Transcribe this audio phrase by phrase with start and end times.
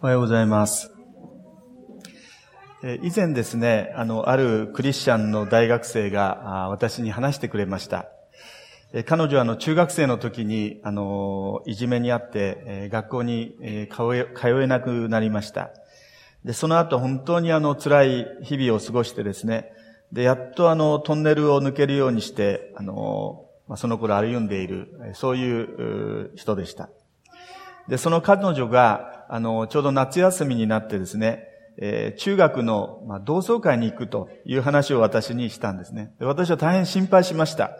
[0.00, 0.92] おはようございます。
[3.02, 8.06] 以前ですね、あの、あるクリスチャンの大学生が私に話してくれました。
[9.06, 13.56] 彼女はあの中学生の時にあのいじめにあって学校に
[13.90, 15.70] 通えなくなりました。
[16.44, 19.72] で、その後本当にあの辛い日々を過ごしてですね、
[20.12, 26.88] で、やっとあのトンネルを抜けるようにして、あの、その頃歩んでいる、そういう人でした。
[27.88, 31.44] で、その彼女があの、ちょうど夏休みになってですね、
[31.76, 36.12] えー、中学の、まあ、同窓会に行くという話を私にしたんですね。
[36.18, 37.76] で私は大変心配しました。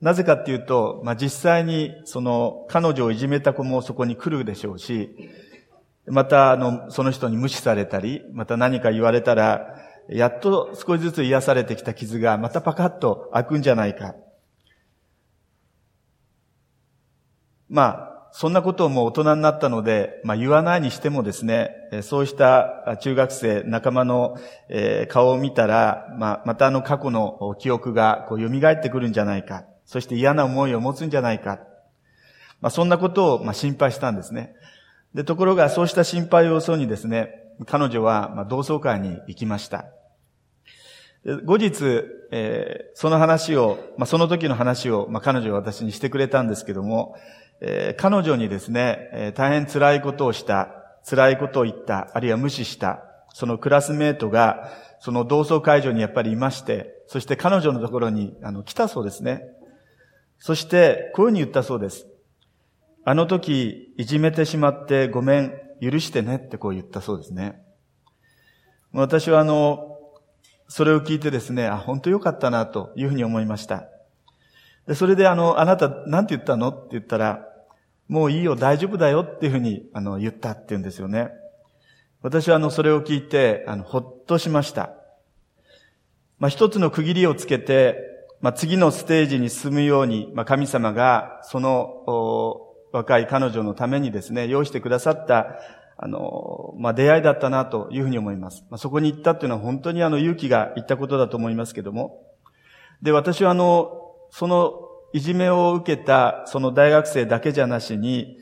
[0.00, 5.16] なぜかっていうと、まあ、実際にその彼女をいじめた子もそこに来るでしょうし、
[6.06, 9.76] またあの、その人に無視されたり、また何か言われたら、
[10.08, 14.14] やっと少しずつ癒されてきた傷がまたパカッと開くんじゃないか。
[17.70, 21.70] まあ、そんなことをもう大人になったので、まあ言わないにしてもですね、
[22.02, 24.36] そうした中学生、仲間の
[25.08, 29.62] 顔を見たら、まあまたあの過去の記憶がこう蘇ってくるんじゃないか。
[29.84, 31.60] そして嫌な思いを持つんじゃないか。
[32.60, 34.56] まあそんなことをまあ心配したんですね。
[35.14, 37.30] で、ところがそうした心配をそうにですね、
[37.66, 39.84] 彼女はまあ同窓会に行きました。
[41.44, 47.16] 後日、えー、その話を、まあ、その時の話を、まあ、彼女は私にしてくれたんですけども、
[47.60, 50.68] えー、彼女にですね、えー、大変辛いことをした、
[51.08, 53.02] 辛いことを言った、あるいは無視した、
[53.32, 59.42] そのクラスメートが、その同窓会場にやっぱりいまして、そして彼女のところにあの来たそうですね。
[60.38, 62.06] そして、こういうふうに言ったそうです。
[63.04, 67.60] あの時、いじめてしまってごめん、許してねってこう言ったそうですね。
[68.92, 69.98] 私はあの、
[70.68, 73.84] それを聞いてですね、あ、本当よかったなというふうに思いました。
[74.86, 76.68] で、それであの、あなた何て言ったの？
[76.68, 77.48] って言ったら、
[78.08, 81.30] もういいよ、大丈夫だよっていうふうに、あの、言ったって言うんですよね。
[82.22, 84.90] 私はあの、それを聞いて、あの、ほっとしました。
[86.38, 87.98] まあ、一つの区切りをつけて、
[88.40, 92.60] まあ、次のステージに進むように、まあ、神様が、その、
[92.92, 95.60] 若い彼女のためにですね、用意してくださった、
[95.96, 98.64] あの、まあ、出会いだったなというふうに思います。
[98.68, 102.22] まあ、そこに行ったっていうのは本当にあの、勇気がいったことだと思いますけども。
[103.00, 104.03] で、私はあの、
[104.36, 104.80] その
[105.12, 108.36] いじめを受けたその大学生だけじゃなしに、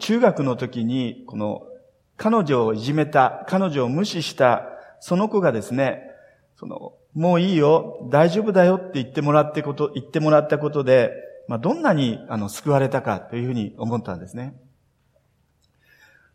[0.00, 1.62] 中学の時に、この
[2.16, 4.64] 彼女をいじめた、彼女を無視した
[4.98, 6.02] その子がですね、
[6.56, 11.12] その、もういいよ、大丈夫だよって言ってもらってこと、言ってもらったことで、
[11.46, 14.56] まあ、どんなに、あの、救われたかというふうに思ったんですね。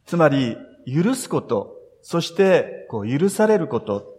[0.06, 0.56] つまり、
[0.88, 4.11] 許すこと、そして、こう、許されること、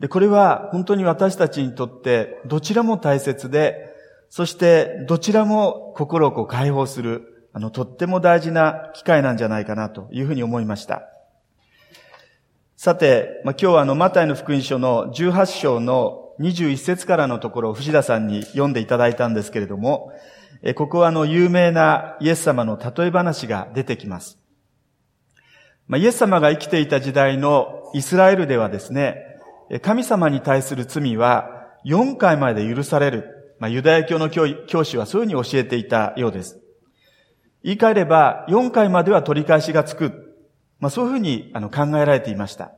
[0.00, 3.94] で、これは本当に私たちにとってどちらも大切で、
[4.28, 11.08] そしてどちらも心をこう解放する、あの、とっても大事な機会なんじゃないかなというふうに思いました。
[12.76, 20.12] さて、まあ、今日はあの、マタイの福音書の18章の21節からのところを藤田さんに読んでいただいたんですけれども、
[20.62, 24.38] えここはあの、有名なイエス様の例え話が出てきます。
[25.86, 29.33] まあ、イエス様が生きていた時代のイスラエルではですね、
[29.82, 33.56] 神様に対する罪は4回まで許される。
[33.58, 36.60] まあ、ユダヤ教の教師はそういうふうに教えていたようです。
[37.62, 40.36] 言い換えれば、4回までは取り返しがつく。
[40.80, 42.72] まあ、そういうふうにあの考えられていました。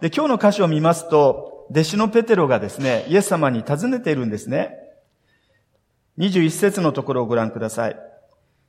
[0.00, 4.72] で、今日の箇所を見ますと、弟子のペテロがですね、イエス様に尋ねているんですね。
[6.18, 7.96] 21節のところをご覧ください。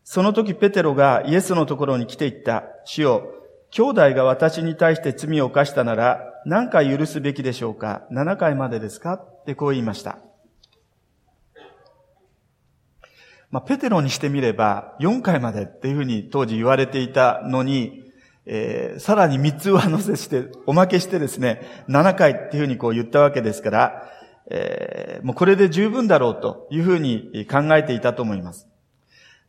[0.04, 2.66] その時ペテロがイエスのところに来ていった。
[2.86, 3.39] 主よ、
[3.72, 9.14] 兄弟が私に対して罪を犯したなら、何回許すべきでしょうか ?7 回までですか？
[9.14, 10.20] ってこう言いました。
[13.52, 18.04] まあ、ペテロにしてみれば、4回までっていうふうに当時言われていたのに、
[18.46, 24.04] えー、さらに3つ上乗せして、おまけしてですね、7回っていうふうにこう言ったわけですから、
[24.52, 28.68] えー、もうこれで十分だろうというふうに考えていたと思います。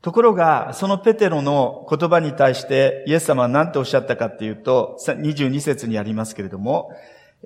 [0.03, 6.91] ところが、そのペテロの言葉に対してイエス様は何ておっしゃったかっていうと、22節にありますけれども、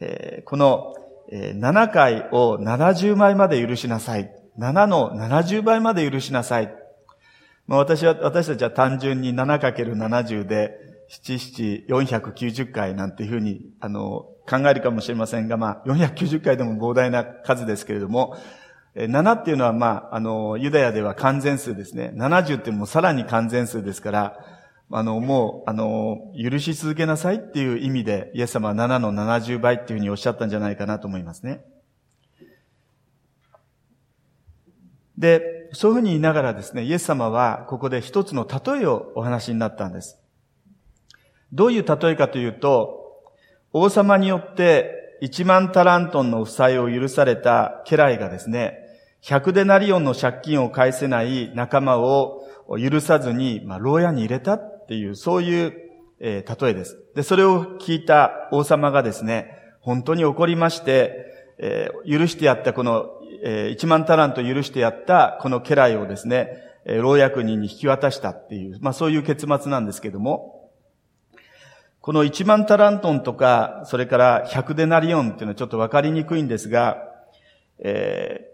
[0.00, 0.94] えー、この
[1.32, 4.30] 7回を70倍まで許しなさい。
[4.58, 6.72] 7の70倍まで許しなさい。
[7.66, 10.78] まあ、私は、私たちは単純に 7×70 で、
[11.10, 18.36] 7、7、490回なんていうふうに、あの、考えるかもしれませんが、まあ、490回でも膨大な数ですけれども、
[18.94, 22.12] 7っていうのは、まあ、あの、ユダヤでは完全数ですね。
[22.14, 24.38] 70ってもうさらに完全数ですから、
[24.90, 31.64] あの、もう、あの、許し続けなさいっていう意味で、イエス様は7の70倍っていうふうにおっしゃったんじゃないかなと思いますね。
[35.18, 40.20] で、そういうふうに言いながらですね、イエス様はここで一つの例えをお話になったんです。
[41.52, 43.22] どういう例えかというと、
[43.72, 48.83] 王様によって1万タラントンの負債を許された家来がですね、
[49.24, 52.46] 100デナリオンの借金を返せない仲間を
[52.78, 55.74] 許さずに、まあ、牢屋に入れたっていう、そういう、
[56.20, 57.02] えー、例えです。
[57.14, 63.06] で、それを聞いた王様がですね、本当に怒りまして、えー、許してやったこの、
[63.42, 66.50] えー、1万タラント許してやったこの家来をですね、
[66.84, 70.70] えー、牢役人に引き渡したっていう、まあそういう結末なんですけども、
[72.02, 76.98] この1万タラントンとか、それから100デナリオンっていうのはちょっとわかりにくいんですが、
[77.78, 78.53] えー、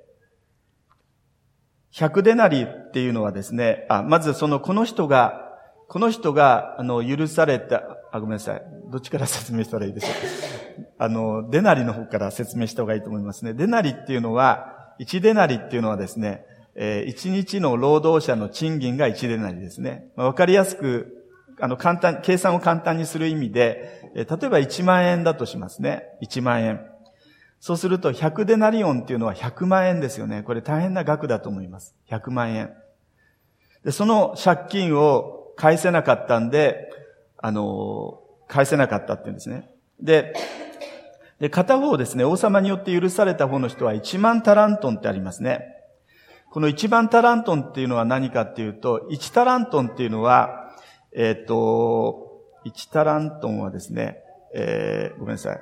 [1.92, 5.48] 100デナリっていうのはですね、あ、まずその、この人が、
[5.88, 7.82] この人が、あの、許された、
[8.12, 8.62] あ、ごめんなさい。
[8.90, 10.86] どっちから説明したらいいでしょう。
[10.98, 13.54] あの、デナリの方から説明した方がいいと思いますね。
[13.54, 16.44] デナリっていうのは、1デナリっていうのはですね、
[16.76, 20.10] えー、1日の労働者の賃金が1デナリですね。
[20.14, 21.20] わ、まあ、かりやすく
[21.60, 26.04] あの、簡単、計算を簡単にする意味で、え例えば1万円だとしますね。
[26.22, 26.89] 1万円。
[27.60, 30.42] そうすると100デナリオンっていうのは100万円ですよね。
[30.42, 31.94] これ大変な額だと思います。
[32.08, 32.74] 100万円。
[33.84, 36.90] で、その借金を返せなかったんで、
[37.36, 39.70] あの、返せなかったっていうんですね。
[40.00, 40.34] で、
[41.38, 45.64] で、片方ですね、王様によって許された方の人は1万タラントンってありますね。
[46.50, 50.70] この1万タラントンっていうのは何かっていうと、1タラントンっていうのは、
[51.14, 54.18] えっ、ー、と、1タラントンはですね、
[54.54, 55.60] えー、ごめんなさい。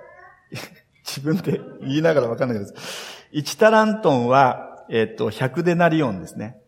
[1.09, 2.75] 自分で言いながらわかんないです。
[3.33, 6.61] 1タラントンは、えっ、ー、と、100デナリオンですね。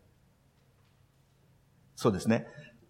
[1.94, 2.46] そうですね。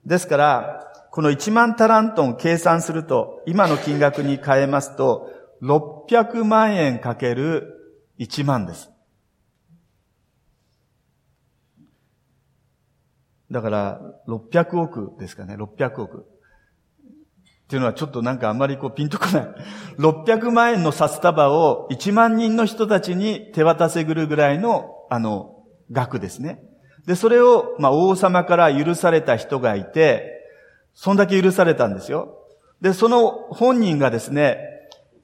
[0.07, 5.29] ですから、この1万タラントン計算すると、今の金額に変えますと、
[5.63, 8.91] 600万円かける1万です。
[13.51, 16.30] だから、600億ですかね、600億。
[17.71, 19.49] っていうのはちょっとなんかあんまりこうピンとこない。
[19.97, 25.55] 600万円の札束を1万人の人たちに手渡せぐるぐらいの、あの、
[25.93, 26.65] 額ですね。
[27.07, 30.33] で、それを、まあ、王様から許された人がいて、
[30.95, 32.41] そんだけ許されたんですよ。
[32.81, 34.59] で、その本人がですね、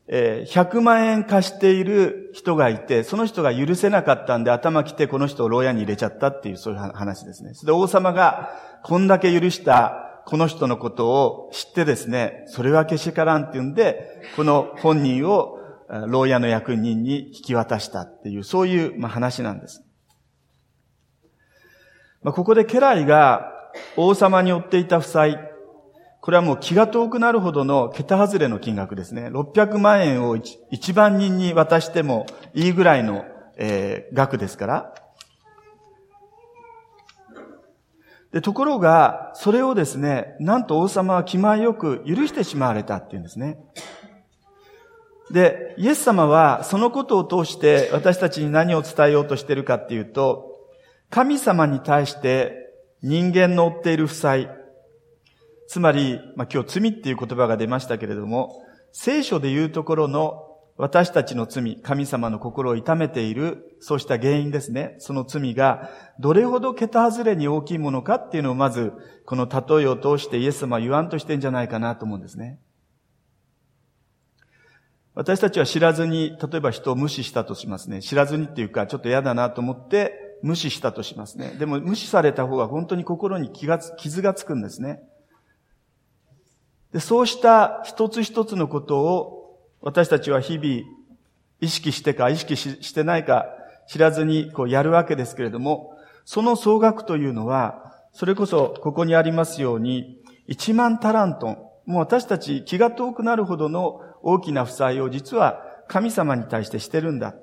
[0.06, 7.54] え、100万円貸している人がいて、その人が許せなかったんで頭来てこの人を牢屋に入れちゃったっていうそういう話ですね。
[7.54, 8.52] それで王様が
[8.84, 15.61] こんだけ許したこの人のことを知ってですね、それはけしからんって言うんで、この本人を
[16.08, 19.84] 牢屋の役人に引き渡したっていう、そういう、まあ、話なんです。
[22.25, 23.52] まあ、ここで家来が
[23.96, 25.38] 王様に負っていた負債、
[26.20, 29.28] これはもう気が遠くなるほどの桁外れの金額ですね。
[29.28, 30.37] 600万円を
[30.73, 33.25] 一万人に渡してもいいぐらいの、
[33.58, 35.05] えー、額ですから。
[38.36, 43.56] で、ところが、それをですね、なんと王様は気前よく許してしまわれたっていうんですね。
[45.30, 50.54] で、イエス様はそのことを通して私たちに何を伝えようとしているかっていうと、
[51.08, 54.50] 神様に対して人間の負っている負債、
[55.66, 58.62] つまり、まあ、今日罪っていう言葉が出ましたけれども、
[58.92, 60.45] 聖書で言うところの
[60.78, 64.96] 私たちの罪、神様の心を痛めている、そうした原因ですね。
[64.99, 65.90] その罪が、
[66.20, 68.93] どれほど桁外れに大きいものかっていうのをまず、
[69.25, 72.58] この例えを通してイエス様は言わんとしてんじゃないかなと思うんですね。
[75.14, 78.02] 私たちは知らずに、例えば人を無視したとしますね。
[78.02, 81.56] 知らずにっていうか、ちょっと嫌だなと思って、無視したとしますね。
[81.59, 85.00] でも、無視された方が本当に心に気が傷がつくんですね。
[86.92, 89.36] でそうした一つ一つのことを
[89.83, 90.97] 私たちは日々
[91.61, 93.47] 意識してか意識してないか
[93.87, 107.37] 知らずにこうやるわけですけれども、その総額というのは、それこそここにありますように、1万タラントン、もう私たち気が遠くなるほどの大きな負債を実は神様に対してしてるんだ。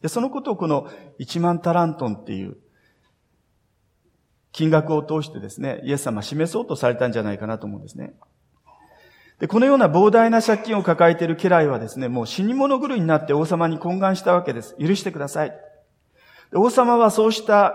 [0.00, 0.88] でそのことをこの
[1.20, 2.56] 1万タラントンっていう
[4.50, 8.14] 金額を通してですね、イエス様示そうとされたんじゃないかなと思うんですね。
[9.42, 14.76] で、このような膨大な借金を抱えている家来はですね、もう死に物狂いになって王様に懇願したわけです。
[14.78, 15.52] 許してください。
[16.54, 17.74] 王様はそうした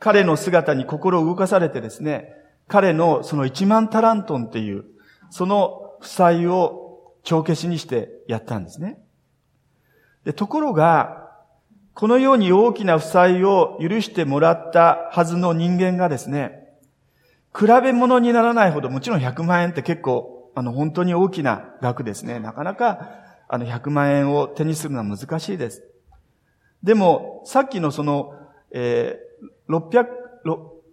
[0.00, 2.34] 彼の姿に心を動かされてですね、
[2.66, 4.86] 彼のその1万タラントンっていう、
[5.30, 8.98] その負債を帳消しにしてやったんですね。
[10.24, 11.30] で、ところが、
[11.94, 16.70] このように大きな負債を許してもらったはずの人間がですね、
[17.56, 22.38] 比べ物にならないほど、もちろん100万円って結構あの、本当に大きな額ですね。
[22.38, 23.08] なかなか、
[23.48, 25.84] あの、100万円を手にするのは難しいです。
[26.82, 28.34] でも、さっきのその、
[28.70, 30.06] えー、600、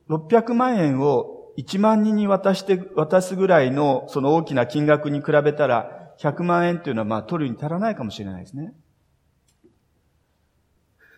[0.10, 8.74] 600万円を1万人に渡して、渡すぐらいのその大きな金額に比べたら、100万円というのはまあ取るに足らないかもしれないですね。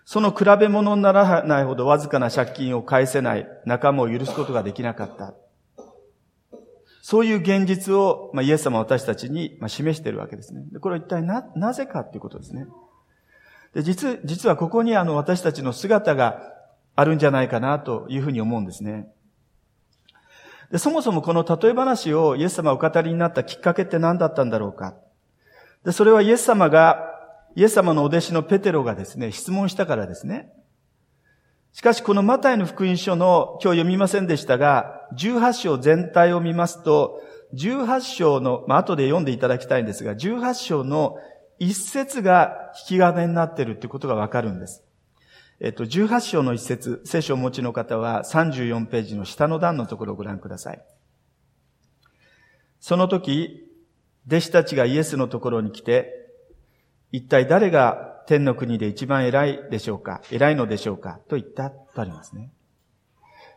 [0.05, 5.33] その比べ物にならないほどわずかな借金を返せない仲間を許すことができなかった。
[7.05, 10.63] そういう現実を、まあ、イエス様は私たちに、まあ、示しているわけですね。
[10.79, 12.65] これは一体な、なぜかっていうことですね。
[13.74, 16.39] で、実、実はここにあの私たちの姿が
[16.95, 19.12] あるんじゃないかなというふうに思うんですね。
[20.72, 24.95] で、そもそもこの例え話をイエス様お語りになったきっかけって何だったんだろうか。
[25.83, 27.03] で、それはイエス様が
[27.57, 30.53] イエス様のお弟子のペテロがですね、質問したからですね。
[31.74, 37.20] しかしこのマタイの福音書の、今日読みませんでしたが、18章全体を見ますと、
[37.56, 41.18] 18章の、まあ、後で読んでいただきたいんですが、18章の
[41.58, 44.84] 一節が引き金になっているということがわかるんです。
[45.60, 50.82] えっと、18章の一節、聖書をお持ちの方は34ページの下の段のところをご覧ください。
[52.80, 53.68] その時、
[54.27, 56.30] 弟子たちがイエスのところに来て、
[57.12, 62.51] 一体誰が天の国で一番偉いでしょうか偉いのでしょうかと言ったとありますね。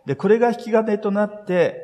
[0.07, 1.83] で、これが引き金となって、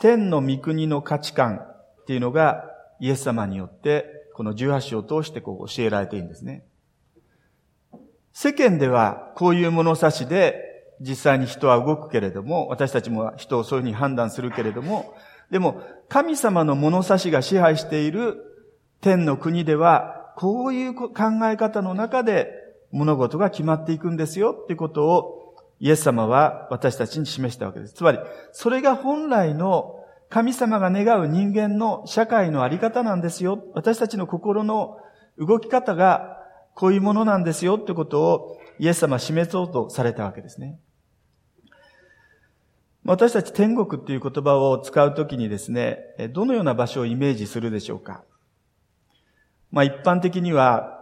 [0.00, 2.64] 天の御国の価値観っていうのが
[3.00, 6.64] イエス様によって、この18章を通してこう教えられているんですね。
[8.32, 10.62] 世間ではこういう物差しで
[11.00, 15.14] 実際に人は動くけれども、私たちも人をそういうふうに判断するけれども、
[15.50, 18.36] でも神様の物差しが支配している
[19.00, 21.12] 天の国ではこういう考
[21.44, 22.52] え方の中で
[22.92, 27.94] 物事が決まっていくんですよっていうことをイエス様は私たちに示したわけです。
[27.94, 28.18] つまり、
[28.52, 29.94] それが本来の
[30.28, 33.64] 神様が願う人間の社会のあり方なんですよ。
[33.74, 34.98] 私たちの心の
[35.38, 36.38] 動き方が
[36.74, 40.78] こういうものなんですよってことをイエス様は示そうとされたわけですね。
[43.04, 45.98] 私たち天国っていう言葉を使うときにですね、
[46.32, 48.24] どのような場所をイメージするでしょうか？
[49.70, 51.00] まあ一般的には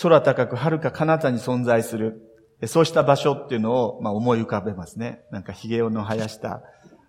[0.00, 2.22] 空高く遥か彼方に存在する、
[2.66, 5.22] そうした場所っていうのをまあ思い浮かべますね。
[5.30, 6.62] なんか髭をの生やした、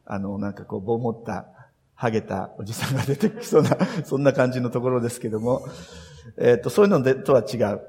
[0.05, 1.47] あの、なんかこう、ぼもった、
[1.95, 5.65] ハゲたおじさんが出てきそうな、 そんな感じのところですけども、
[6.37, 7.81] えっ、ー、と、そういうのでとは違う。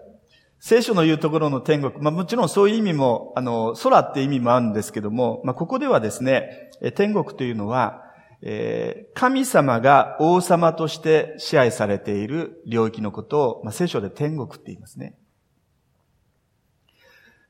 [0.60, 8.02] 聖書の言うところの天国、まあもちろんそういう意味も、あの、空って意味もあるんですけども、まあここではですね、天国というのは、
[8.46, 15.16] え、神様が王様として支配されている領域のことを、まあ、聖書で天国って言いますね。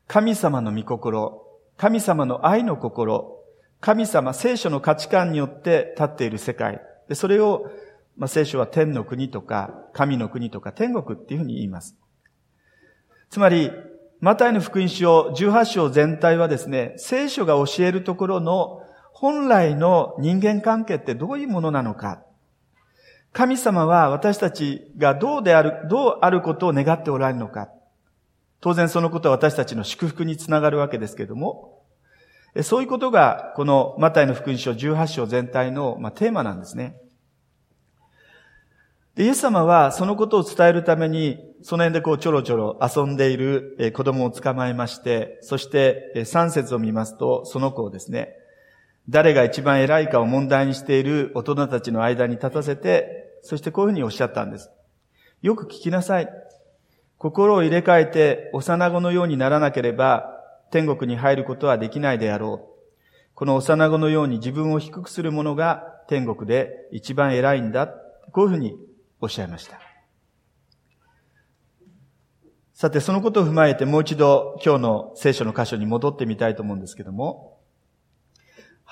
[0.07, 1.43] 神様の御心、
[1.77, 3.43] 神様の愛の心、
[3.81, 6.81] 神様、聖書の価値観によって立っている世界。
[7.09, 7.69] でそれを、
[8.17, 11.97] まあ、聖書は天の国とか、神の国とか天国っていうふうに言います。
[13.31, 13.73] つまり、
[14.21, 18.84] マタイの福音書18章全体はですね、聖書が教えるところの
[19.17, 22.25] 本来の人間関係ってどういうものなのか。
[23.33, 27.69] 神様は私たちがどうである、どうあることを願っておられるのか。
[28.61, 31.85] 当然そのことは私たちの祝福につながるわけですけれども、
[32.63, 36.97] そういうことがこのマタイの福音書18章全体の、テーマなんですね。
[39.15, 48.35] で、イエス様はそのことを伝えるために、その辺でこうちょろちょろ遊んでいる子供を捕まえまして、そして3節を見ますと、その子をですね、
[49.09, 54.71] 誰が一番偉いかを問題にしている大人たちの間に立たせて、そしてこういうふうにおっしゃったんです。
[55.43, 56.29] よく聞きなさい。
[57.19, 60.31] 心を入れ替えて幼子のようにならなければ
[60.71, 62.75] 天国に入ることはできないであろう。
[63.35, 67.89] この幼子のように自分を低くする者が天国で一番偉いんだ。
[68.33, 68.77] こういうふうに
[69.21, 69.81] おっしゃいました。
[72.73, 77.54] さて、そのことを踏まえてもう一度今日の聖書の箇所に戻ってみたいと思うんですけども、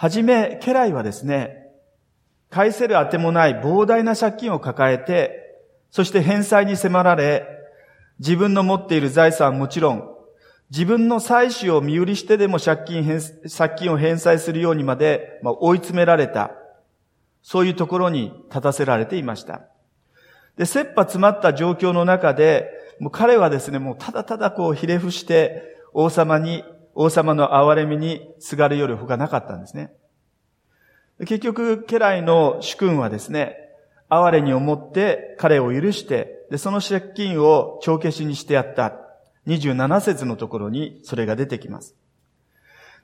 [0.03, 1.69] はじめ、家来はですね、
[2.51, 7.47] 返せるあてもない膨大な借金を抱えて、そして返済に迫られ、
[8.19, 10.03] 自分の持っている財産はもちろん、
[10.71, 13.21] 自分の妻子を身売りしてでも借金返
[13.57, 16.51] 借金を返済するようにまで、まあ、追い詰められた。
[17.45, 19.61] そういうところに立たせられていました。
[20.57, 29.93] で、切羽詰まった状況の中で、もう彼はですね、もうただただこうひれ伏して王様に王様の憐れみにすがるより他なかったんですね。
[31.21, 33.57] 結局、家来の主君はですね、
[34.09, 38.95] 哀れに思って彼を許して、で、その借金を帳消しにしてやった。
[39.47, 41.97] 27節のところにそれが出てきます。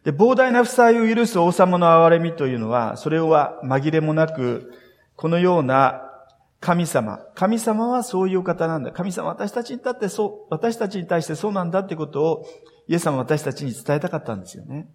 [0.04, 4.72] で、膨大な負債を許す王様の憐れみというのは、それは紛れもなく、
[5.16, 6.07] このような
[6.60, 7.20] 神様。
[7.34, 8.90] 神様はそういう方なんだ。
[8.92, 12.46] 神様私たちにとってそう、私たちに対してそうなんだってことを
[12.88, 14.88] イエス様は私たちに伝えたかったんですよね。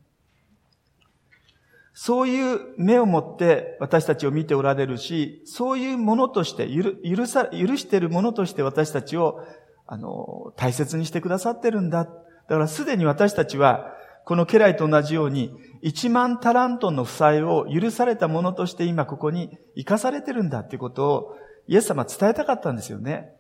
[1.93, 9.46] そういう目を持って私たちを見ておられるし、そういうものとして、許さ、許しているものとして私たちを、
[9.86, 12.05] あの、大切にしてくださってるんだ。
[12.05, 12.12] だ
[12.48, 13.93] からすでに私たちは、
[14.25, 15.53] この家来と同じように、
[15.84, 21.36] 1万タラントンの負債を許されたものとして今ここに生かされてるんだっていうことを、
[21.67, 23.34] イエス様伝えたかったんですよね。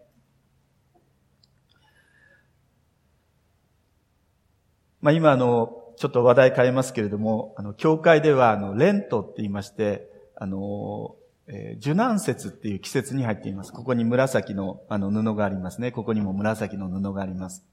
[5.01, 11.15] まあ今あの、ちょっと話題変えますけれども、あの、教会ではあの、レントって言いまして、あの、
[11.47, 13.73] えー、受難節っていう季節に入っています。
[13.73, 15.91] ここに紫のあの布がありますね。
[15.91, 17.65] ここにも紫の布があります。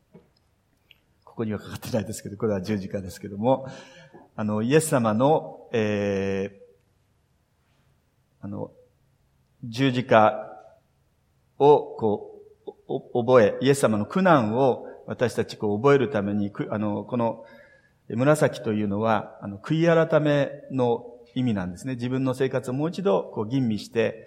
[1.24, 3.68] ここにはかかってないですけど、これは十字架ですけども、
[4.34, 8.72] あの、イエス様の、えー、あの、
[9.64, 10.50] 十字架
[11.58, 12.40] を、こ
[12.86, 17.44] う、覚え、イエス様の苦難を私たちこう覚えるために、あの、この
[18.08, 21.94] 紫というのは、あの、悔い改めの意味なんですね。
[21.94, 24.26] 自分の生活をもう一度こう吟味して、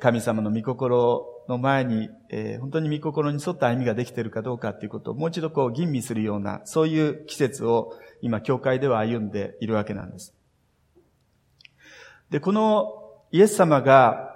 [0.00, 7.92] 神様の御心の前に、え、本当に御心に沿った歩みができているかどうかということをもう一度こう吟味するような、そういう季節を
[8.22, 10.34] 今、教会では歩んでいるわけなんです。
[12.30, 12.90] で、この
[13.32, 14.35] イエス様が、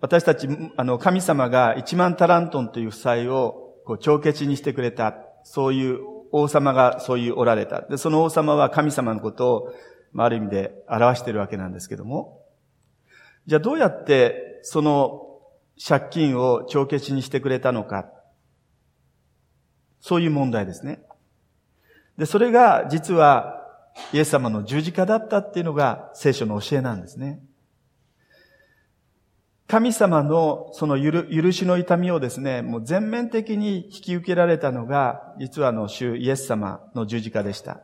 [0.00, 5.14] 私たち、あの、神様が1万タラントンという負債をこう帳消しにしてくれた。
[5.44, 6.00] そういう
[6.32, 7.82] 王様がそういうおられた。
[7.82, 9.74] で、その王様は神様のことを、
[10.12, 12.42] まあ、ある意味で表しているわけなんですけども。
[13.46, 15.26] じゃあどうやってその
[15.82, 18.10] 借金を帳消しにしてくれたのか。
[20.00, 21.02] そういう問題ですね。
[22.16, 23.66] で、それが実は
[24.12, 27.40] イエス様の十字架だったっていうのが聖書の教えなんですね。
[29.70, 37.80] 神様のその許しの痛みをですね、もう全面的に引き受けられたのが、実はあの主イエス様の十字架でした。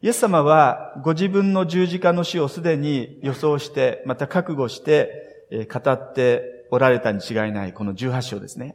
[0.00, 8.74] イエス様はご自分の十字架の死をすでに予想して、また覚悟して、語っておられたに違いない、この18章ですね。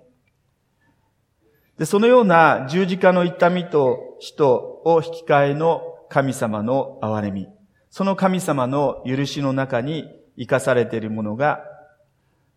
[1.79, 7.47] で、そのような十字架の痛みと死とを引き換えの神様の憐れみ。
[7.89, 10.05] その神様の許しの中に
[10.37, 11.63] 生かされているものが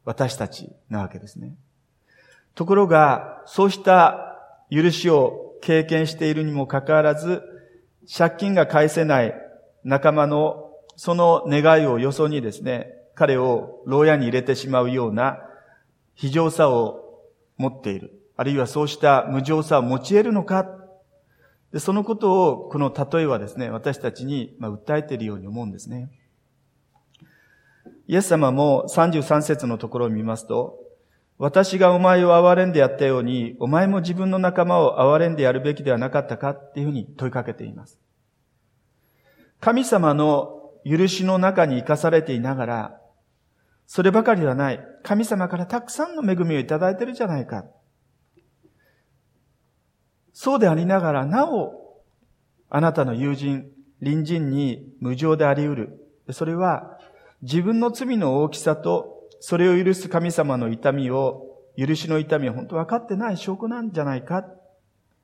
[0.08, 1.54] 私たちなわけですね。
[2.54, 4.38] ところが、そうした
[4.70, 7.42] 許しを経験しているにもかかわらず、
[8.10, 9.34] 借金が返せない
[9.84, 15.40] 仲間のその願いをよそにですね、彼を牢屋に入れてしまうような
[16.14, 17.20] 非常さを
[17.58, 18.18] 持っている。
[18.38, 20.66] あるいはそうした無常さを持ち得るのか
[21.70, 26.08] でそのことをこの例えはですね、私たちに、ま訴えているように思うんですね。
[28.08, 30.78] イエス様も33節のところを見ますと、
[31.36, 38.00] 私がお前を憐れんでやったように、お前も自分の仲間を憐れんでやるべきではなかったかっていうふうに問いかけています。
[39.60, 43.00] 神様の許しの中に生かされていながら、
[43.86, 44.80] そればかりではない。
[45.02, 47.66] 神様からたくさんの恵みをいただいているじゃないか。
[50.32, 52.02] そうでありながら、なお、
[52.70, 56.12] あなたの友人、隣人に無情であり得る。
[56.32, 56.97] それは、
[57.42, 61.44] 自分の罪の大きさと、それを許す神様の痛みを、
[61.76, 64.44] 許しの痛みを本当分かってない証拠なんじゃないか。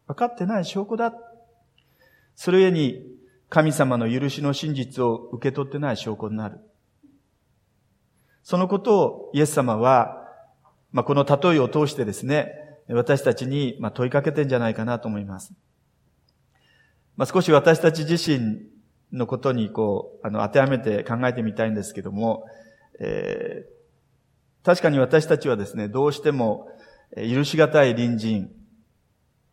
[0.07, 1.13] 分かってない証拠だ。
[2.37, 3.03] それゆえに、
[3.49, 6.61] 神様の許しの真実を受け取ってない証拠になる。
[8.43, 10.29] そのことをイエス様は、
[10.93, 12.53] まあ、この例えを通してですね、
[12.89, 15.55] 私たちに問いかけてんじゃないかなと思います。
[17.17, 18.74] まあ、少し私たち自身
[19.15, 22.45] のことにこう、あの、当てはめて考えてみたいんですけども、
[23.01, 26.69] えー、確かに私たちはですね、どうしても
[27.17, 28.51] 許しがたい隣人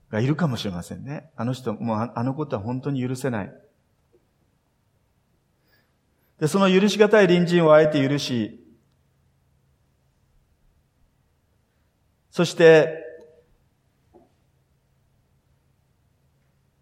[0.09, 1.31] がいるかもしれませんね。
[1.35, 3.53] あの人、もうあのことは本当に許せない。
[6.39, 8.57] で、その許しがたい隣人をあえて許し、
[12.31, 12.97] そして、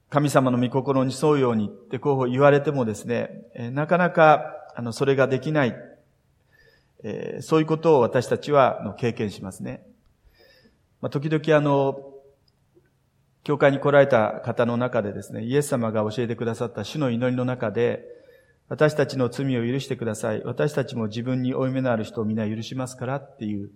[0.10, 5.76] 神様の御心に沿うようにってこう言われてもですね、なかなか、あの、それができない、
[7.04, 9.86] え、そういうことを私たちは経験しますね。
[11.02, 12.06] まあ、時々あの、
[13.44, 18.04] 教会に来られた方の中でですね、イエス様が教えてくださった主の祈りの中で、
[18.68, 20.44] 私たちの罪を許してください。
[20.44, 23.72] 私たちも自分に負い目のある人を皆許しますからっていう、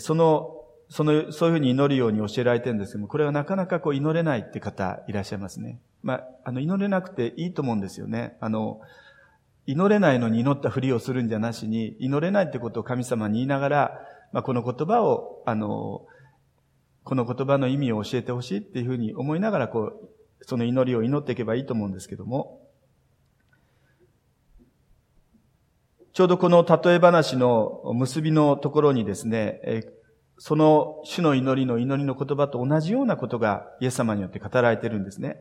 [0.00, 0.61] その
[0.92, 5.80] その、そういうふうに祈るように教えられてるんですけども、これはなかなかこう祈れないって方いらっしゃいますね。
[6.02, 8.36] まあ、あの、祈れなくていいと思うんですよね。
[8.40, 8.78] あの、
[9.64, 14.00] 祈れないのに祈ったふりをするんじゃなしに、祈れないってことを神様に言いながら、
[14.32, 16.04] まあ、この言葉を、あの、
[17.04, 20.08] この言葉の意味を教えてほしいっていうふうに思いながら、こう、
[20.42, 22.60] その祈りを祈っていけばいいと思うんですけども、
[26.12, 29.62] ちょうどこの例え話の結びのところにですね、
[30.44, 35.40] その主の祈りの祈りの言葉と同じようなことがイエス様によって語られているんですね。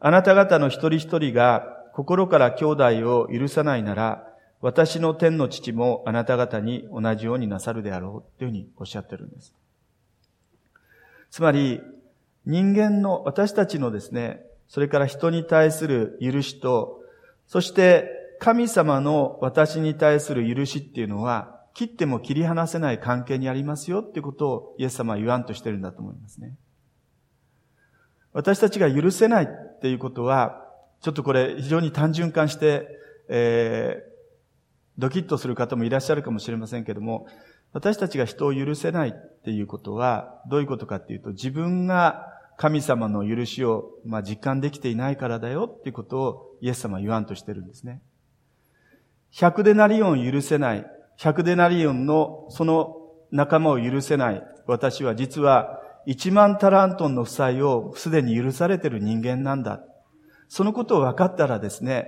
[0.00, 2.84] あなた方の一人一人が心から兄弟
[3.20, 4.26] を許さないなら、
[4.62, 9.52] 私の天の父もあなた方に同じようになさるであろうというふうにおっしゃってるんです。
[11.30, 11.82] つまり、
[12.46, 17.02] 人間の、私たちのですね、それから人に対する許しと、
[17.46, 26.56] そして神様の私に対する許しっていうのは、切っても切り離せない関係にありますよってことをイエス様は言わんとしてるんだと思いますね。
[28.32, 30.66] 私たちが許せないっていうことは、
[31.02, 32.88] ちょっとこれ非常に単純化して、
[33.28, 34.10] えー、
[34.98, 37.28] ドキッとする方もいらっしゃるかもしれませんけども、
[37.72, 39.12] 私たちが人を許せないっ
[39.44, 48.02] ていうことは、どういうことかっていうと、自分が神様の許しを、まあ、実感できていないからだよっていうことをイエス様は言わんとしてるんですね。
[49.30, 52.96] 百デナリオン許せない、百デナリオンのその
[53.32, 59.82] 仲間を許せない私は実は一万タラントンの負債をすでに許されている人間なんだ。
[60.48, 62.06] そのことを分かったらですね、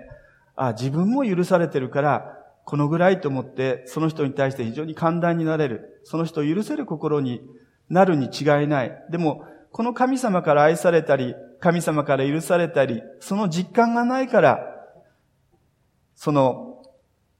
[0.56, 6.00] あ、自分も許されてるから、このぐらいと思って、その人に対して非常に寛大になれる。
[6.04, 7.42] その人を許せる心に
[7.90, 9.04] なるに違いない。
[9.10, 14.60] でも、この神様から愛されたり、神様から許されたり、その実感がないから、
[16.14, 16.82] その、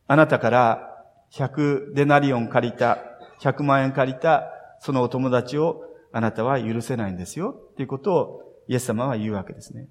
[0.07, 0.90] あなたから
[1.33, 2.99] 100デナリオン借りた、
[3.41, 7.55] 100万円借りた、そのお友達をあなたは許せないんですよ。
[7.73, 9.89] っていうことをイエス様は言うわけですね。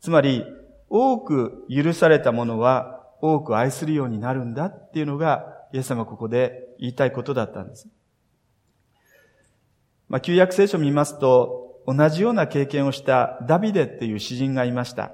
[0.00, 0.44] つまり、
[0.90, 7.88] 多く許されたものは多く愛するようになるんだっていうのが、イエス様ここで言いたいことだったんです。
[10.08, 15.12] まあ、旧約聖書を見ますと、同じような経験をしたダビデっていう詩人がいました。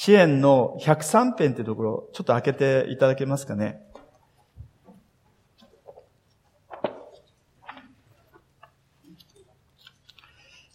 [0.00, 3.82] 支援の103編ってところ、ちょっと開けていただけますかね？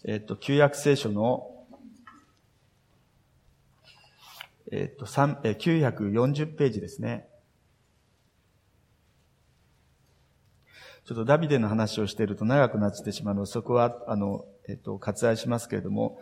[0.03, 1.49] えっと、旧約聖書の
[4.73, 7.29] えっと、三、え940ページですね。
[11.05, 16.19] ちょっとダビデの話をしていると長くなってしまうので、そこは、あの、えっと、割愛しますけれども、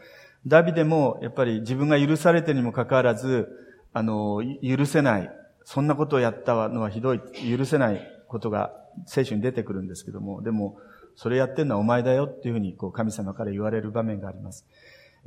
[0.47, 3.47] ダビデも、やっぱり自分が許されてにもかかわらず、
[3.93, 5.31] あの、許せない。
[5.63, 7.19] そんなことをやったのはひどい。
[7.57, 8.73] 許せないことが
[9.05, 10.77] 聖書に出てくるんですけども、でも、
[11.15, 14.65] それやってんのはお前だよっていうふうに、こう、神様から言われる場面があります。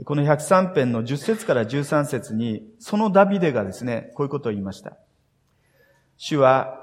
[0.05, 4.97] この103編の10節から13節に、そのダビデがですね、こういうことを言いました。
[6.17, 6.81] 主は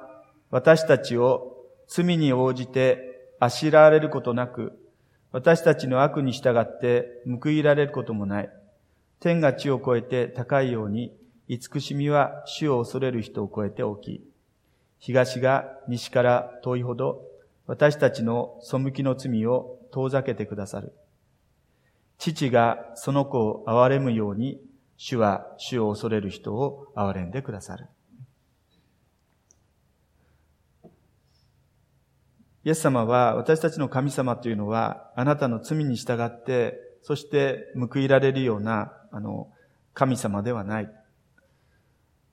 [0.50, 4.80] 私たちを罪に応じてあしらわれることなく、
[5.32, 8.50] 私たちの悪に従って報いられることもない。
[9.20, 11.16] 天が地を超えて高いように、
[11.48, 14.28] 慈しみは主を恐れる人を超えて大きい。
[15.00, 17.24] 東が西から遠いほど、
[17.66, 20.94] 私たちの背きの罪を遠ざけてくださる。
[22.18, 24.62] 父がその子を憐れむように、
[24.98, 27.88] 主は主を恐れる人を憐れんでくださる。
[32.64, 39.50] イエス様は私たちの神様というのはあなたの罪に従って、そして報いられるような、あの、
[39.94, 40.92] 神様ではない。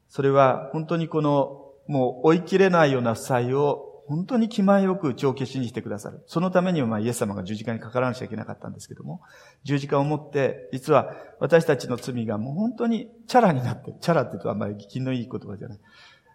[0.09, 6.23] それは本当にこのもう追い切れないような負債を本当に気前よく帳消しにしてくださる。
[6.27, 9.21] そのためには、まあ、イエス様が十字架にかからなきゃいけなかったんですけども、
[9.64, 15.79] 十字架を持って、実は私たちの罪がもう本当にチャラになって、チャラって言うとあんまり気のいい言葉じゃない。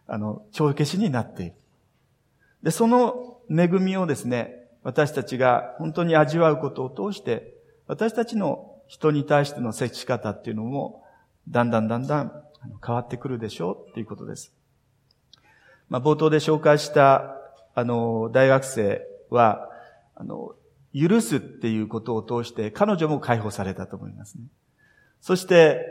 [0.06, 1.56] あの、帳消しになっている。
[2.64, 7.54] で、その恵みをですね、私たちが本当に味わうことを通して、
[7.88, 11.04] 私たちの人に対しての接し方っていうのも、
[11.50, 12.32] だんだんだんだん
[12.86, 14.54] 変わってくるでしょうっていうことです。
[15.90, 17.38] まあ、冒頭で紹介した
[17.76, 19.70] あの、大学生は、
[20.16, 20.56] あの、
[20.94, 24.44] 許すっていうことを通して彼女も解放されたと思いますね。
[25.22, 25.86] そして、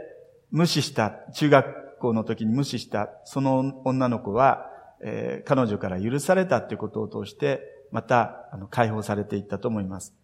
[0.50, 4.70] 無視した、中学校の時に無視した、その女の子は、
[5.02, 7.60] えー、彼女から許されたっていうことを通して、
[7.90, 10.14] また、あの、解放されていったと思います。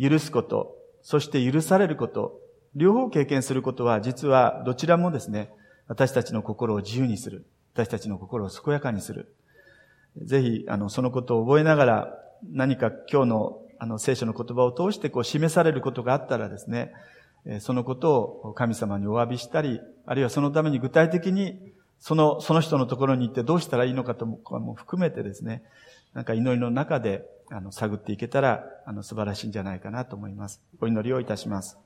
[0.00, 2.40] 許すこと、そして許されること、
[2.74, 5.50] 両方経験することは、実はどちらもですね、
[5.88, 7.46] 私たちの心を自由にする。
[7.74, 9.34] 私たちの心を健やかにする。
[10.22, 12.18] ぜひ、あの、そのことを覚えながら、
[12.52, 16.92] 何か今日の、あの、聖書の言葉を通してこう示されることがあったらですね、
[17.60, 25.62] そのことを神様にお詫びしたり、あるいはそのために具体的に、その、その人のところに行ってどうしたらいいのかとも含めてですね、
[26.12, 30.62] なんか祈りの中で、あの、探っていけたら、あの、素晴らしいんじゃないかなと思います。
[30.80, 31.78] お祈りをいたします。